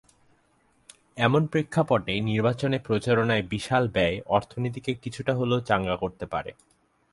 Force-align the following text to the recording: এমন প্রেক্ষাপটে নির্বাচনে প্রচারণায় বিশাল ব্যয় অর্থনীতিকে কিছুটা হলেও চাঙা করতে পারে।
এমন 1.17 1.41
প্রেক্ষাপটে 1.47 2.13
নির্বাচনে 2.21 2.77
প্রচারণায় 2.79 3.43
বিশাল 3.43 3.83
ব্যয় 3.87 4.17
অর্থনীতিকে 4.27 4.91
কিছুটা 4.93 5.33
হলেও 5.35 5.59
চাঙা 5.61 5.95
করতে 5.97 6.25
পারে। 6.25 6.51